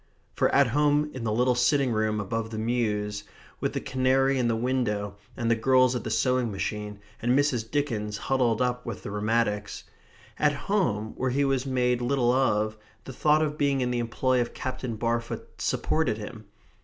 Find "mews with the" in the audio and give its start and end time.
2.57-3.79